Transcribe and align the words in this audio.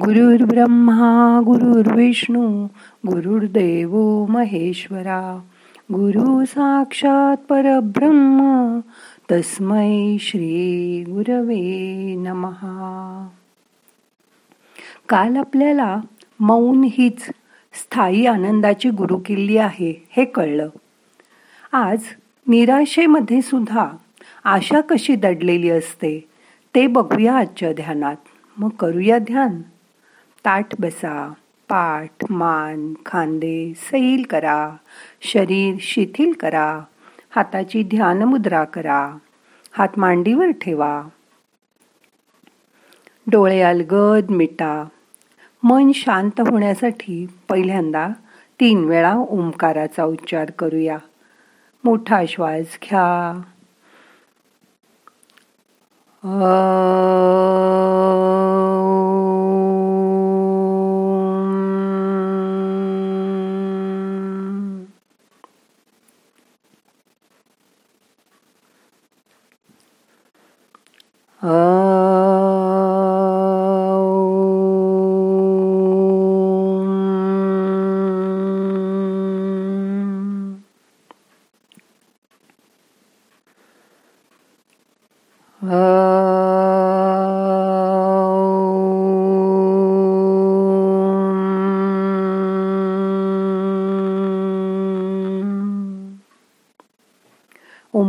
गुरुर्ब्रह्मा 0.00 1.40
गुरुर्विष्णू 1.44 2.64
गुरुर्देव 3.06 4.24
महेश्वरा. 4.28 5.40
गुरु 5.92 6.44
साक्षात 6.44 7.36
परब्रह्म 7.36 8.80
तस्मै 9.32 10.16
श्री 10.20 11.04
गुरवे 11.08 12.14
नमहा 12.14 13.28
काल 15.08 15.36
आपल्याला 15.36 16.00
मौन 16.40 16.84
हीच 16.84 17.20
स्थायी 17.72 18.26
आनंदाची 18.26 18.90
गुरुकिल्ली 18.90 19.56
आहे 19.56 20.08
हे 20.10 20.24
कळलं. 20.24 20.68
आज 21.72 22.00
निराशेमध्ये 22.46 23.42
सुद्धा 23.42 23.88
आशा 24.44 24.80
कशी 24.80 25.14
दडलेली 25.14 25.70
असते 25.70 26.28
ते 26.74 26.86
बघूया 26.86 27.38
आजच्या 27.38 27.72
ध्यानात. 27.72 28.16
मग 28.56 28.68
करूया 28.68 29.18
ध्यान. 29.18 29.62
ताट 30.46 30.66
बसा 30.78 31.32
पाठ 31.68 32.24
मान 32.30 32.94
खांदे 33.06 33.72
सैल 33.76 34.22
करा 34.30 34.76
शरीर 35.22 35.76
शिथिल 35.80 36.32
करा 36.32 36.80
हाताची 37.36 37.82
ध्यान 37.82 38.22
मुद्रा 38.22 38.64
करा 38.64 39.16
हात 39.72 39.88
मांडीवर 39.96 40.50
ठेवा. 40.50 41.02
डोळे 43.26 43.60
अलगद 43.60 44.30
मिटा. 44.30 44.84
मन 45.62 45.92
शांत 45.94 46.40
होण्यासाठी 46.40 47.26
पहिल्यांदा 47.48 48.08
तीन 48.60 48.84
वेळा 48.84 49.14
ओंकाराचा 49.14 50.04
उच्चार 50.04 50.50
करूया. 50.50 50.98
मोठा 51.84 52.22
श्वास 52.28 52.78
घ्या. 52.82 53.40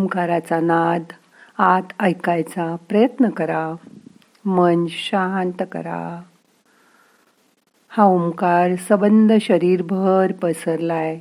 ओंकाराचा 0.07 0.59
नाद 0.59 1.03
आत 1.57 1.81
ऐकायचा 1.99 2.75
प्रयत्न 2.89 3.29
करा. 3.29 3.75
मन 4.45 4.85
शांत 4.89 5.63
करा. 5.71 6.21
हा 7.89 8.03
ओंकार 8.03 8.75
सबंद 8.75 9.31
शरीरभर 9.41 10.31
पसरलाय. 10.31 11.19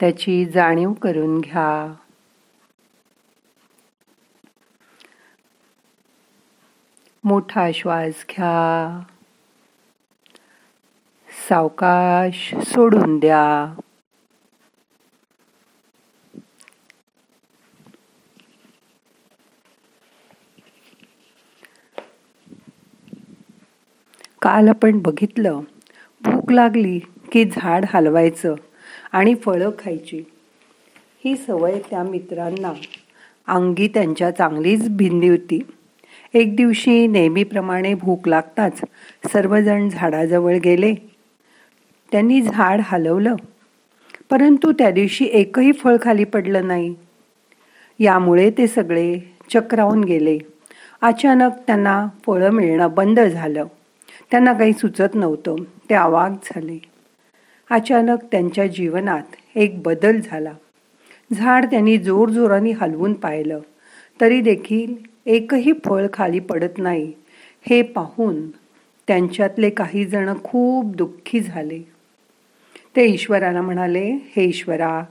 त्याची 0.00 0.44
जाणीव 0.44 0.92
करून 0.92 1.40
घ्या. 1.40 1.94
मोठा 7.24 7.70
श्वास 7.74 8.24
घ्या. 8.30 9.02
सावकाश 11.48 12.54
सोडून 12.54 13.18
द्या. 13.18 13.80
काल 24.46 24.68
आपण 24.68 24.98
बघितलं 24.98 25.60
भूक 26.20 26.52
लागली 26.52 26.98
की 27.32 27.44
झाड 27.44 27.84
हलवायचं 27.88 28.54
आणि 29.12 29.34
फळं 29.34 29.70
खायची. 29.78 30.22
ही 31.24 31.36
सवय 31.36 31.80
त्या 31.90 32.02
मित्रांना. 32.02 32.72
अंगी 33.46 33.88
त्यांच्या 33.88 34.30
चांगलीच 34.30 34.88
भिंदी 34.88 35.28
होती. 35.28 35.66
एक 36.34 36.56
दिवशी 36.56 37.06
नेहमीप्रमाणे 37.06 37.94
भूक 37.94 38.28
लागताच 38.28 38.80
सर्वजण 39.32 39.88
झाडाजवळ 39.88 40.56
गेले. 40.56 40.94
त्यांनी 42.12 42.42
झाड 42.42 42.80
हलवलं. 42.84 43.36
परंतु 44.30 44.72
त्या 44.72 44.90
दिवशी 44.90 45.24
एकही 45.24 45.72
फळ 45.72 45.96
खाली 46.02 46.24
पडलं 46.24 46.68
नाही. 46.68 46.94
यामुळे 48.00 48.50
ते 48.50 48.66
सगळे 48.66 49.18
चक्रावून 49.54 50.04
गेले. 50.04 50.38
अचानक 51.00 51.52
त्यांना 51.66 52.08
फळं 52.26 52.50
मिळणं 52.50 52.94
बंद 52.94 53.20
झालं. 53.20 53.64
त्यांना 54.30 54.52
काही 54.52 54.72
सुचत 54.72 55.14
नव्हतं. 55.14 55.56
ते 55.90 55.94
आवाग 55.94 56.30
झाले. 56.30 56.78
अचानक 57.70 58.18
त्यांच्या 58.24 58.66
जीवनात 58.66 59.22
एक 59.54 59.82
बदल 59.82 60.20
झाला. 60.20 60.52
झाड 61.32 61.66
त्यांनी 61.66 61.98
जोरजोराने 61.98 62.70
हलवून 62.70 63.12
पाहिलं. 63.12 63.60
तरी 64.20 64.40
देखील 64.40 64.94
एकही 65.26 65.72
फळ 65.84 66.06
खाली 66.12 66.38
पडत 66.38 66.78
नाही. 66.78 67.12
हे 67.70 67.82
पाहून 67.82 68.50
त्यांच्यातले 69.08 69.70
काही 69.70 70.04
जण 70.04 70.34
खूप 70.44 70.96
दुःखी 70.96 71.40
झाले. 71.40 71.80
ते 72.96 73.04
ईश्वराला 73.04 73.62
म्हणाले 73.62 74.10
हे 74.36 74.44
ईश्वरा 74.44 75.02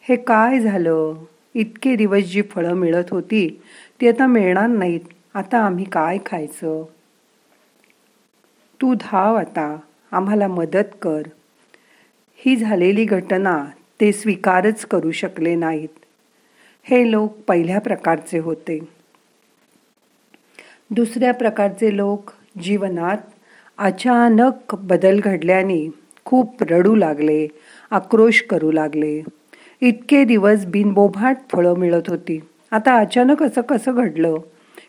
हे 0.00 0.16
काय 0.16 0.60
झालं? 0.60 1.14
इतके 1.54 1.96
दिवस 1.96 2.22
जी 2.22 2.42
फळं 2.42 2.74
मिळत 2.74 3.04
होती 3.10 3.60
ती 4.00 4.08
आता 4.08 4.26
मिळणार 4.26 4.66
नाहीत. 4.66 5.00
आता 5.34 5.58
आम्ही 5.58 5.84
काय 5.84 6.18
खायचं? 6.26 6.84
तू 8.80 8.94
धाव 8.94 9.34
आता 9.34 9.76
आम्हाला 10.12 10.48
मदत 10.48 10.94
कर. 11.02 11.22
ही 12.36 12.56
झालेली 12.56 13.04
घटना 13.04 13.64
ते 14.00 14.12
स्वीकारच 14.12 14.84
करू 14.84 15.10
शकले 15.10 15.54
नाहीत. 15.54 15.88
हे 16.82 17.10
लोक 17.10 17.36
पहिल्या 17.48 17.80
प्रकारचे 17.80 18.38
होते. 18.38 18.78
दुसऱ्या 20.90 21.34
प्रकारचे 21.34 21.96
लोक 21.96 22.30
जीवनात 22.62 23.18
अचानक 23.78 24.74
बदल 24.74 25.20
घडल्याने 25.20 25.90
खूप 26.24 26.62
रडू 26.62 26.94
लागले 26.94 27.48
आक्रोश 27.90 28.42
करू 28.42 28.72
लागले. 28.72 29.22
इतके 29.80 30.24
दिवस 30.24 30.66
बिनबोभाट 30.66 31.36
फळं 31.52 31.76
मिळत 31.76 32.08
होती. 32.08 32.40
आता 32.70 32.96
अचानक 32.96 33.42
असं 33.42 33.60
कसं 33.60 33.94
घडलं 33.94 34.36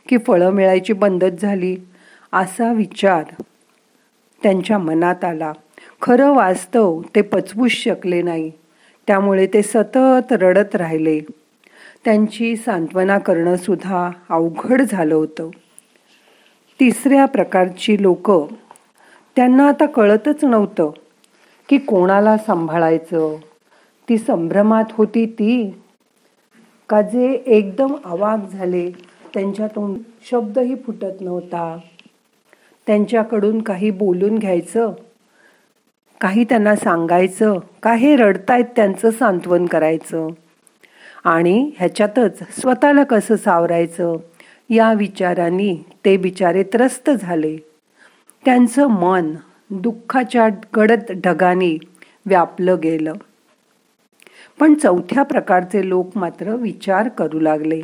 की 0.09 0.17
फळं 0.17 0.49
मिळायची 0.49 0.93
बंदच 0.93 1.41
झाली? 1.41 1.77
असा 2.33 2.73
विचार 2.73 3.23
त्यांच्या 4.45 4.77
मनात 4.77 5.25
आला. 5.25 5.51
खरं 6.01 6.33
वास्तव 6.33 7.01
ते 7.15 7.21
पचवूच 7.21 7.71
शकले 7.71 8.21
नाही. 8.21 8.51
त्यामुळे 9.07 9.47
ते 9.47 9.61
सतत 9.61 10.31
रडत 10.31 10.75
राहिले. 10.75 11.19
त्यांची 12.05 12.55
सांत्वना 12.55 13.17
करणं 13.17 13.55
सुद्धा 13.55 14.11
अवघड 14.29 14.81
झालं 14.81 15.15
होतं. 15.15 15.49
तिसऱ्या 16.79 17.25
प्रकारची 17.25 18.01
लोक. 18.01 18.31
त्यांना 19.35 19.67
आता 19.67 19.85
कळतच 19.85 20.43
नव्हतं 20.43 20.91
की 21.69 21.77
कोणाला 21.77 22.37
सांभाळायचं. 22.37 23.35
ती 24.09 24.17
संभ्रमात 24.17 24.85
होती 24.91 25.25
ती. 25.25 25.75
का 26.89 27.01
जे 27.01 27.43
एकदम 27.45 27.95
आवाक 28.05 28.49
झाले 28.51 28.91
त्यांच्यातून 29.33 29.97
शब्दही 30.31 30.75
फुटत 30.75 31.21
नव्हता. 31.21 31.77
त्यांच्याकडून 32.87 33.61
काही 33.61 33.91
बोलून 33.91 34.37
घ्यायचं 34.37 34.91
काही 36.21 36.43
त्यांना 36.43 36.75
सांगायचं 36.75 37.59
काही 37.83 38.15
रडतायत 38.15 38.65
त्यांचं 38.75 39.11
सांत्वन 39.11 39.65
करायचं? 39.65 40.27
आणि 41.23 41.71
ह्याच्यातच 41.77 42.39
स्वतःला 42.61 43.03
कसं 43.03 43.35
सावरायचं? 43.35 44.15
या 44.69 44.93
विचारांनी 44.93 45.77
ते 46.05 46.17
बिचारे 46.17 46.63
त्रस्त 46.63 47.09
झाले. 47.09 47.57
त्यांचं 48.45 48.87
मन 48.87 49.33
दुःखाच्या 49.69 50.49
गडद 50.75 50.99
ढगाने 51.23 51.77
व्यापलं 52.25 52.75
गेलं. 52.83 53.13
पण 54.59 54.73
चौथ्या 54.73 55.23
प्रकारचे 55.23 55.89
लोक 55.89 56.17
मात्र 56.17 56.55
विचार 56.55 57.07
करू 57.07 57.39
लागले. 57.39 57.81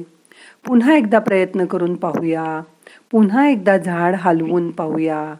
पुन्हा 0.65 0.95
एकदा 0.95 1.19
प्रयत्न 1.19 1.65
करून 1.65 1.95
पाहूया. 1.95 2.61
पुन्हा 3.11 3.47
एकदा 3.47 3.77
झाड 3.77 4.15
हलवून 4.19 4.71
पाहूया. 4.71 5.35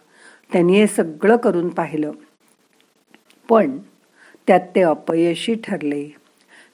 त्यांनी 0.54 0.74
हे 0.74 0.88
सगळं 0.88 1.38
करून 1.38 1.70
पाहिलं. 1.70 2.12
पण 3.50 3.78
त्यात 4.48 4.60
ते 4.76 4.82
अपयशी 4.82 5.54
ठरले. 5.54 6.16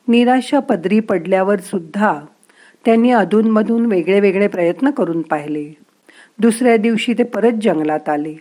निराशा 0.07 0.59
पदरी 0.59 0.99
पडल्यावर 0.99 1.59
सुद्धा 1.59 2.19
त्यांनी 2.85 3.11
अधूनमधून 3.11 3.85
वेगळे 3.85 4.19
वेगळे 4.19 4.47
प्रयत्न 4.47 4.89
करून 4.89 5.21
पाहिले. 5.21 5.73
दुसऱ्या 6.39 6.77
दिवशी 6.77 7.13
ते 7.13 7.23
परत 7.23 7.51
जंगलात 7.61 8.09
आले. 8.09 8.35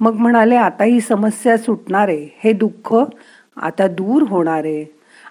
मग 0.00 0.14
म्हणाले 0.14 0.56
आता 0.56 0.84
ही 0.84 1.00
समस्या 1.00 1.56
सुटणार 1.58 2.08
आहे 2.08 2.28
हे 2.44 2.52
दुःख 2.52 2.94
आता 3.56 3.86
दूर 3.86 4.22
होणार 4.22 4.64
आहे 4.64 4.84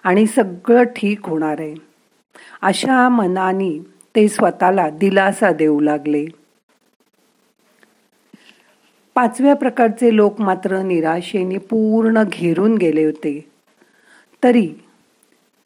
आणि 0.04 0.26
सगळं 0.26 0.82
ठीक 0.82 1.26
होणार. 1.26 1.60
आहे 1.60 1.74
अशा 2.62 3.08
मनाने 3.08 3.93
ते 4.14 4.28
स्वतःला 4.28 4.90
दिलासा 4.90 5.52
देऊ 5.52 5.80
लागले. 5.80 6.26
पाचव्या 9.14 9.54
प्रकारचे 9.54 10.16
लोक 10.16 10.40
मात्र 10.40 10.82
निराशेने 10.82 11.58
पूर्ण 11.58 12.22
घेरून 12.32 12.74
गेले 12.74 13.04
होते. 13.04 13.48
तरी 14.42 14.68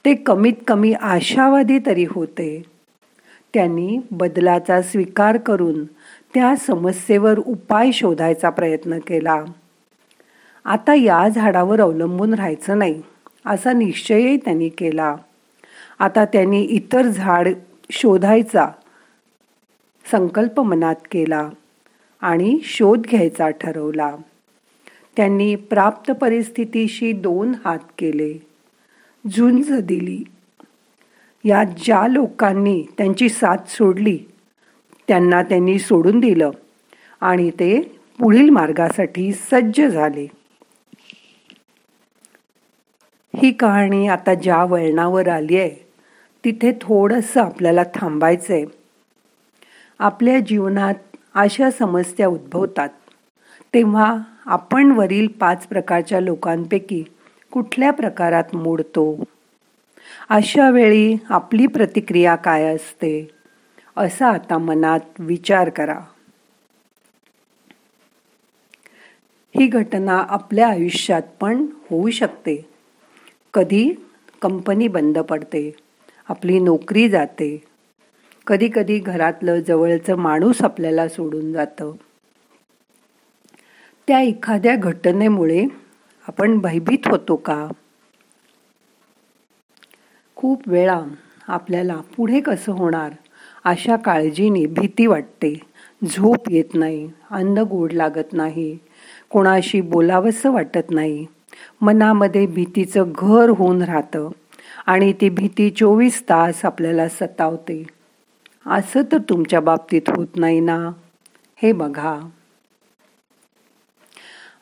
ते 0.04 0.14
कमीत 0.14 0.52
कमी 0.66 0.92
आशावादी 0.92 1.78
तरी 1.86 2.04
होते. 2.04 2.62
त्यांनी 3.54 3.98
बदलाचा 4.10 4.82
स्वीकार 4.82 5.36
करून 5.36 5.84
त्या 6.34 6.56
समस्येवर 6.56 7.38
उपाय 7.38 7.92
शोधायचा 7.92 8.50
प्रयत्न 8.50 8.98
केला. 8.98 9.44
आता 10.64 10.94
या 10.94 11.28
झाडावर 11.28 11.80
अवलंबून 11.80 12.34
राहायचं 12.34 12.78
नाही 12.78 13.02
असा 13.46 13.72
निश्चयही 13.72 14.36
त्यांनी 14.36 14.68
केला. 14.68 15.16
आता 15.98 16.24
त्यांनी 16.24 16.62
इतर 16.62 17.02
झाड 17.02 17.48
शोधायचा. 17.90 18.68
संकल्प 20.10 20.60
मनात 20.60 20.94
केला 21.10 21.50
आणि 22.20 22.58
शोध 22.64 23.00
घ्यायचा 23.00 23.50
ठरवला. 23.50 24.16
त्यांनी 25.16 25.56
प्राप्त 25.56 26.10
परिस्थितीशी 26.10 27.12
दोन 27.12 27.54
हात 27.64 27.78
केले. 27.98 28.46
झुंज 29.36 29.72
दिली. 29.72 30.24
या 31.44 31.64
ज्या 31.64 32.06
लोकांनी 32.08 32.84
त्यांची 32.98 33.28
साथ 33.28 33.56
सोडली 33.68 34.18
त्यांना 35.08 35.42
त्यांनी 35.42 35.78
सोडून 35.78 36.20
दिलं 36.20 36.50
आणि 37.20 37.50
ते 37.50 37.80
पुढील 38.20 38.50
मार्गासाठी 38.50 39.32
सज्ज 39.32 39.80
झाले. 39.80 40.26
ही 43.42 43.52
कहाणी 43.52 44.08
आता 44.08 44.34
ज्या 44.34 44.64
वळणावर 44.64 45.28
आली 45.28 45.56
आहे 45.56 45.87
तिथे 46.44 46.72
थोडंसं 46.80 47.42
आपल्याला 47.42 47.82
थांबायचं 47.94 48.54
आहे 48.54 48.64
आपल्या 49.98 50.40
जीवनात 50.40 50.94
अशा 51.34 51.70
समस्या 51.70 52.28
उद्भवतात. 52.28 52.88
तेव्हा 53.74 54.18
आपण 54.46 54.90
वरील 54.90 55.26
पाच 55.26 55.66
प्रकारच्या 55.66 56.20
लोकांपैकी 56.20 57.04
कुठल्या 57.52 57.90
प्रकारात 57.90 58.56
मोडतो? 58.56 59.24
अशा 60.28 60.70
वेळी 60.70 61.16
आपली 61.28 61.66
प्रतिक्रिया 61.66 62.36
काय 62.36 62.74
असते? 62.74 63.30
असा 63.96 64.28
आता 64.28 64.58
मनात 64.58 65.00
विचार 65.18 65.68
करा. 65.68 66.00
ही 69.60 69.66
घटना 69.66 70.24
आपल्या 70.28 70.68
आयुष्यात 70.68 71.22
पण 71.40 71.66
होऊ 71.90 72.10
शकते. 72.10 72.68
कधी 73.54 73.90
कंपनी 74.42 74.88
बंद 74.88 75.18
पडते. 75.18 75.87
आपली 76.28 76.58
नोकरी 76.60 77.08
जाते. 77.08 77.62
कधी 78.46 78.68
कधी 78.74 78.98
घरातलं 78.98 79.60
जवळचं 79.60 80.16
माणूस 80.16 80.62
आपल्याला 80.62 81.08
सोडून 81.08 81.52
जातं. 81.52 81.92
त्या 84.08 84.20
एखाद्या 84.20 84.76
घटनेमुळे 84.76 85.66
आपण 86.28 86.58
भयभीत 86.58 87.08
होतो 87.08 87.36
का? 87.36 87.68
खूप 90.36 90.62
वेळा 90.66 91.00
आपल्याला 91.48 91.96
पुढे 92.16 92.40
कसं 92.40 92.72
होणार 92.72 93.12
अशा 93.64 93.96
काळजीने 93.96 94.66
भीती 94.66 95.06
वाटते. 95.06 95.60
झोप 96.04 96.50
येत 96.50 96.74
नाही 96.74 97.10
अन्न 97.30 97.58
गोड 97.58 97.92
लागत 97.92 98.32
नाही 98.32 98.78
कोणाशी 99.30 99.80
बोलावंसं 99.80 100.52
वाटत 100.52 100.90
नाही. 100.90 101.26
मनामध्ये 101.80 102.46
भीतीचं 102.46 103.12
घर 103.18 103.48
होऊन 103.48 103.82
राहतं. 103.82 104.28
आणि 104.86 105.12
ती 105.12 105.28
भीती 105.28 105.70
चोवीस 105.70 106.22
तास 106.22 106.64
आपल्याला 106.64 107.08
सतावते. 107.08 107.86
असं 108.66 109.02
तर 109.12 109.18
तुमच्या 109.18 109.60
बाबतीत 109.60 110.02
होत 110.16 110.26
नाही 110.36 110.60
ना? 110.60 110.90
हे 111.62 111.72
बघा. 111.72 112.28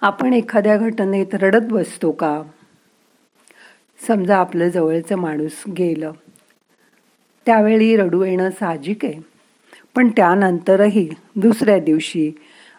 आपण 0.00 0.32
एखाद्या 0.32 0.76
घटनेत 0.76 1.26
रडत 1.32 1.66
बसतो 1.70 2.10
का? 2.10 2.42
समजा 4.06 4.36
आपलं 4.36 4.68
जवळचं 4.68 5.16
माणूस 5.16 5.64
गेलं. 5.78 6.12
त्यावेळी 7.46 7.96
रडू 7.96 8.24
येणं 8.24 8.50
साहजिक 8.50 9.04
आहे. 9.04 9.14
पण 9.94 10.08
त्यानंतरही 10.08 11.10
दुसऱ्या 11.36 11.78
दिवशी 11.78 12.32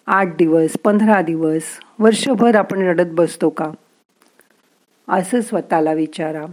आठ 0.05 0.35
दिवस 0.37 0.71
पंधरा 0.83 1.21
दिवस 1.21 1.63
वर्षभर 1.99 2.55
आपण 2.55 2.81
रडत 2.81 3.09
बसतो 3.11 3.49
का? 3.49 3.71
असं 5.09 5.41
स्वतःला 5.41 5.93
विचारा. 5.93 6.45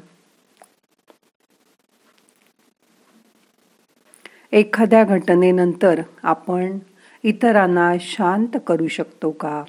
एखाद्या 4.55 5.05
घटनेनंतर 5.05 6.01
आपण 6.23 6.79
इतरांना 7.23 7.95
शांत 8.01 8.57
करू 8.67 8.89
शकतो 8.89 9.31
का? 9.31 9.65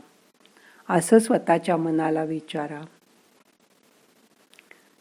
असं 0.90 1.20
स्वतःच्या 1.20 1.78
मनाला 1.78 2.24
विचारा. 2.24 2.86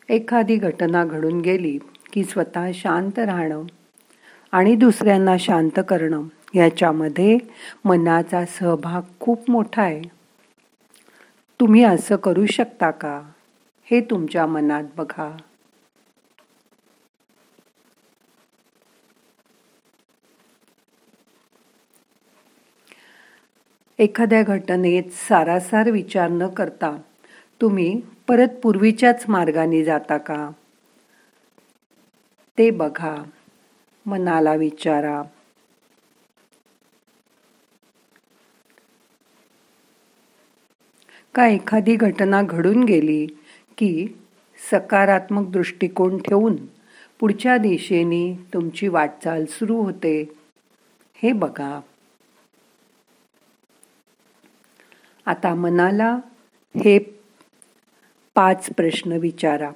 एखादी 0.08 0.56
घटना 0.56 1.04
घडून 1.04 1.40
गेली 1.40 1.78
की 2.12 2.24
स्वतः 2.24 2.70
शांत 2.74 3.18
राहणं 3.18 3.62
आणि 4.52 4.74
दुसऱ्यांना 4.74 5.38
शांत 5.38 5.80
करणं 5.88 6.22
याच्यामध्ये 6.54 7.38
मनाचा 7.84 8.44
सहभाग 8.44 9.02
खूप 9.20 9.50
मोठा 9.50 9.82
आहे. 9.82 10.02
तुम्ही 11.60 11.84
असं 11.84 12.16
करू 12.16 12.46
शकता 12.46 12.90
का? 12.90 13.22
हे 13.90 14.00
तुमच्या 14.00 14.46
मनात 14.46 14.84
बघा. 14.96 15.36
एखाद्या 23.98 24.42
घटनेत 24.42 25.02
सारासार 25.12 25.90
विचार 25.90 26.30
न 26.30 26.48
करता 26.48 26.96
तुम्ही 27.60 28.00
परत 28.28 28.48
पूर्वीच्याच 28.62 29.24
मार्गाने 29.28 29.84
जाता 29.84 30.18
का? 30.18 30.50
ते 32.58 32.70
बघा 32.70 33.24
मनाला 34.06 34.54
विचारा. 34.54 35.22
का 41.34 41.46
एखादी 41.46 41.96
घटना 41.96 42.42
घडून 42.42 42.84
गेली 42.84 43.26
की 43.78 44.06
सकारात्मक 44.70 45.48
दृष्टिकोन 45.48 46.18
ठेवून 46.18 46.56
पुढच्या 47.20 47.56
दिशेने 47.56 48.44
तुमची 48.54 48.88
वाटचाल 48.88 49.44
सुरू 49.44 49.82
होते? 49.82 50.32
हे 51.22 51.32
बघा. 51.32 51.80
आता 55.26 55.54
मनाला 55.54 56.18
हे 56.84 56.98
पाच 58.34 58.70
प्रश्न 58.76 59.12
विचारा. 59.12 59.70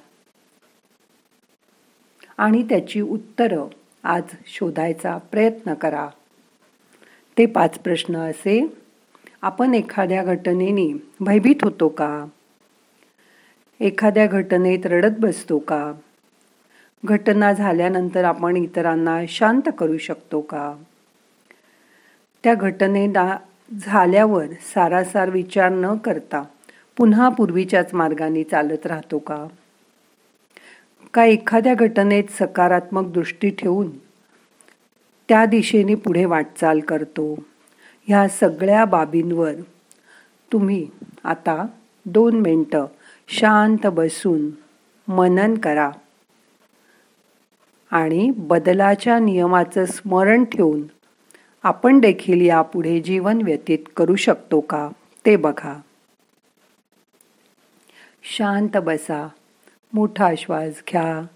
आणि 2.38 2.62
त्याची 2.62 3.00
उत्तरं 3.00 3.66
आज 4.02 4.22
शोधायचा 4.46 5.16
प्रयत्न 5.16 5.74
करा. 5.74 6.08
ते 7.38 7.46
पाच 7.46 7.78
प्रश्न 7.78 8.16
असे 8.16 8.66
आपण 9.42 9.74
एखाद्या 9.74 10.24
घटनेने 10.24 11.06
भयभीत 11.20 11.64
होतो 11.64 11.88
का? 11.88 12.24
एखाद्या 13.80 14.26
घटनेत 14.26 14.78
रडत 14.84 15.14
बसतो 15.18 15.58
का? 15.58 15.92
घटना 17.04 17.52
झाल्यानंतर 17.52 18.24
आपण 18.24 18.56
इतरांना 18.56 19.20
शांत 19.28 19.68
करू 19.78 19.98
शकतो 19.98 20.40
का? 20.40 20.74
त्या 22.44 22.54
घटनेला 22.54 23.38
झाल्यावर 23.76 24.46
सारासार 24.75 25.30
विचार 25.30 25.68
न 25.68 25.96
करता 25.96 26.42
पुन्हा 26.96 27.28
पूर्वीच्याच 27.28 27.94
मार्गाने 27.94 28.42
चालत 28.42 28.87
राहतो 28.87 29.18
का? 29.18 29.46
का 31.14 31.25
एखाद्या 31.25 31.75
घटनेत 31.75 32.25
सकारात्मक 32.30 33.06
दृष्टी 33.06 33.50
ठेवून 33.50 33.90
त्या 35.28 35.46
दिशेने 35.46 35.94
पुढे 35.94 36.25
वाटचाल 36.25 36.80
करतो? 36.80 37.44
ह्या 38.06 38.28
सगळ्या 38.28 38.84
बाबींवर 38.84 39.52
तुम्ही 40.52 40.87
आता 41.25 41.66
दोन 42.06 42.40
मिनटं 42.40 42.87
शांत 43.28 43.87
बसून 43.87 44.50
मनन 45.12 45.54
करा 45.54 45.90
आणि 47.90 48.30
बदलाच्या 48.37 49.18
नियमाचं 49.18 49.84
स्मरण 49.84 50.44
ठेवून 50.44 50.82
आपण 51.62 51.98
देखील 51.98 52.40
यापुढे 52.40 53.00
जीवन 53.00 53.42
व्यतीत 53.44 53.78
करू 53.96 54.16
शकतो 54.16 54.60
का? 54.60 54.88
ते 55.26 55.36
बघा. 55.36 55.80
शांत 58.22 58.76
बसा. 58.76 59.28
मोठा 59.92 60.30
श्वास 60.38 60.82
घ्या. 60.90 61.26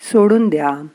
सोडून 0.00 0.48
द्या. 0.48 0.86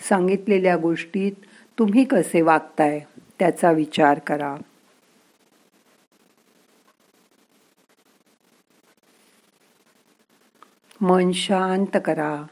सांगितलेल्या 0.00 0.76
गोष्टीत 0.76 1.32
तुम्ही 1.78 2.04
कसे 2.04 2.42
वागताय 2.42 3.00
त्याचा 3.38 3.70
विचार 3.70 4.18
करा. 4.18 4.56
मन 11.00 11.32
शांत 11.32 11.96
करा. 12.04 12.42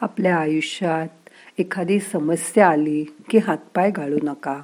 आपल्या 0.00 0.36
आयुष्यात 0.36 1.08
एखादी 1.58 2.00
समस्या 2.00 2.68
आली 2.68 3.04
की 3.28 3.38
हातपाय 3.38 3.90
घालू 3.90 4.18
नका. 4.22 4.60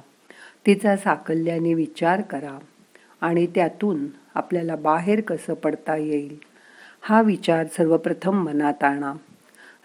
तिचा 0.65 0.97
साकल्याने 0.97 1.73
विचार 1.73 2.21
करा 2.21 2.59
आणि 3.21 3.47
त्यातून 3.55 4.05
आपल्याला 4.35 4.75
बाहेर 4.75 5.21
कसं 5.21 5.53
पडता 5.53 5.95
येईल 5.95 6.37
हा 7.01 7.21
विचार 7.21 7.65
सर्वप्रथम 7.77 8.43
मनात 8.43 8.83
आणा. 8.83 9.13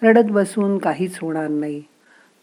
रडत 0.03 0.31
बसून 0.31 0.79
काहीच 0.79 1.19
होणार 1.23 1.49
नाही. 1.49 1.83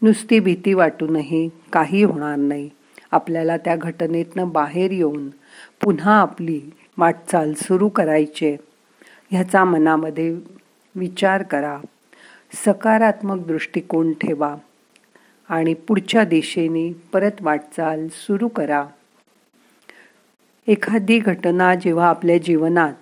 नुसती 0.02 0.40
भीती 0.40 0.74
वाटूनही 0.74 1.50
काही 1.74 2.04
होणार 2.04 2.36
नाही. 2.36 2.70
आपल्याला 3.12 3.58
त्या 3.58 3.76
घटनेतनं 3.76 4.50
बाहेर 4.50 4.92
येऊन 4.92 5.30
पुन्हा 5.82 6.20
आपली 6.22 6.62
वाटचाल 6.98 7.54
सुरू 7.54 7.90
करायचे 7.90 8.58
ह्याचा 9.32 9.64
मनामध्ये 9.64 10.38
विचार 10.96 11.44
करा. 11.44 11.80
सकारात्मक 12.54 13.46
दृष्टिकोन 13.48 14.14
ठेवा 14.14 14.56
आणि 15.50 15.74
पुढच्या 15.74 16.24
दिशेने 16.24 16.94
परत 17.14 17.32
वाटचाल 17.42 18.08
सुरू 18.08 18.48
करा. 18.48 18.86
एखादी 20.68 21.20
घटना 21.20 21.76
जेव्हा 21.76 22.08
आपल्या 22.08 22.38
जीवनात 22.38 22.94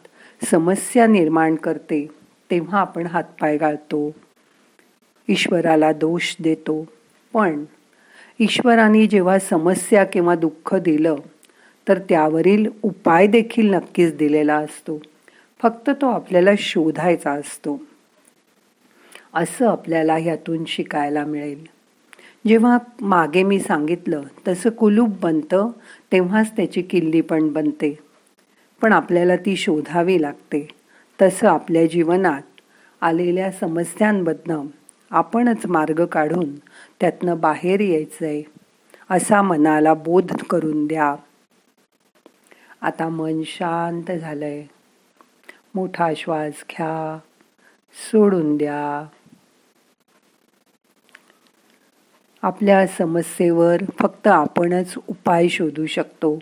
समस्या 0.45 1.07
निर्माण 1.07 1.55
करते 1.55 2.07
तेव्हा 2.51 2.79
आपण 2.79 3.05
हातपाय 3.05 3.57
गाळतो. 3.57 4.11
ईश्वराला 5.27 5.91
दोष 5.91 6.35
देतो. 6.39 6.85
पण 7.33 7.63
ईश्वराने 8.39 9.07
जेव्हा 9.07 9.39
समस्या 9.39 10.03
किंवा 10.03 10.35
दुःख 10.35 10.75
दिलं 10.75 11.15
तर 11.87 11.99
त्यावरील 11.99 12.65
उपाय 12.81 13.27
देखील 13.27 13.73
नक्कीच 13.73 14.17
दिलेला 14.17 14.55
असतो. 14.55 15.01
फक्त 15.61 15.89
तो 15.89 16.09
आपल्याला 16.09 16.51
शोधायचा 16.57 17.31
असतो. 17.31 17.81
असं 19.33 19.67
आपल्याला 19.67 20.15
ह्यातून 20.15 20.65
शिकायला 20.65 21.25
मिळेल. 21.25 21.65
जेव्हा 22.47 22.77
मागे 23.01 23.43
मी 23.43 23.59
सांगितलं 23.59 24.21
तसं 24.47 24.69
कुलूप 24.69 25.09
बनतं 25.21 25.69
तेव्हाच 26.11 26.51
त्याची 26.55 26.81
किल्ली 26.81 27.21
पण 27.21 27.47
बनते. 27.53 27.99
पण 28.81 28.93
आपल्याला 28.93 29.35
ती 29.35 29.55
शोधावी 29.55 30.21
लागते. 30.21 30.67
तसं 31.21 31.47
आपल्या 31.47 31.85
जीवनात 31.87 32.41
आलेल्या 33.01 33.51
समस्यांबद्दल 33.51 34.59
आपणच 35.11 35.65
मार्ग 35.65 36.05
काढून 36.05 36.55
त्यातनं 36.99 37.39
बाहेर 37.39 37.79
यायचंय 37.79 38.41
असा 39.09 39.41
मनाला 39.41 39.93
बोध 39.93 40.35
करून 40.49 40.87
द्या. 40.87 41.15
आता 42.81 43.09
मन 43.09 43.41
शांत 43.45 44.11
झालंय. 44.11 44.65
मोठा 45.75 46.13
श्वास 46.17 46.53
घ्या. 46.69 47.19
सोडून 47.93 48.57
द्या. 48.57 49.07
आपल्या 52.41 52.87
समस्येवर 52.87 53.77
फक्त 53.99 54.27
आपणच 54.27 54.93
उपाय 55.07 55.47
शोधू 55.47 55.85
शकतो. 55.85 56.39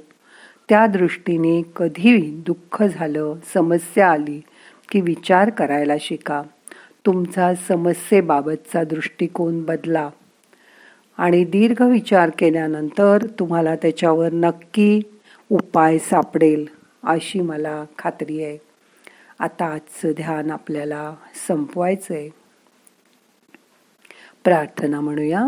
त्या 0.69 0.87
दृष्टीने 0.87 1.61
कधी 1.75 2.41
दुःख 2.47 2.83
झालं 2.83 3.35
समस्या 3.53 4.11
आली 4.11 4.41
की 4.89 5.01
विचार 5.01 5.49
करायला 5.49 5.93
शिका. 5.99 6.41
तुमचा 7.05 7.55
समस्येबाबतचा 7.55 8.83
दृष्टिकोन 8.83 9.63
बदला. 9.63 10.09
आणि 11.17 11.43
दीर्घ 11.43 11.81
विचार 11.81 12.29
केल्यानंतर 12.37 13.25
तुम्हाला 13.39 13.75
त्याच्यावर 13.75 14.33
नक्की 14.33 15.01
उपाय 15.51 15.97
सापडेल 15.97 16.65
अशी 17.03 17.41
मला 17.41 17.83
खात्री 17.97 18.43
आहे. 18.43 18.57
आता 19.39 19.65
आजचं 19.65 20.11
ध्यान 20.11 20.51
आपल्याला 20.51 21.15
संपवायचं 21.47 22.13
आहे 22.13 22.29
प्रार्थना 24.43 24.99
म्हणूया. 24.99 25.47